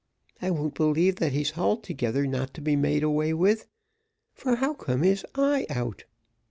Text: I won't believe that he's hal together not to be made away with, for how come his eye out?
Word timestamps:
I 0.41 0.49
won't 0.49 0.73
believe 0.73 1.17
that 1.17 1.31
he's 1.31 1.51
hal 1.51 1.77
together 1.77 2.25
not 2.25 2.55
to 2.55 2.61
be 2.61 2.75
made 2.75 3.03
away 3.03 3.35
with, 3.35 3.67
for 4.33 4.55
how 4.55 4.73
come 4.73 5.03
his 5.03 5.23
eye 5.35 5.67
out? 5.69 6.05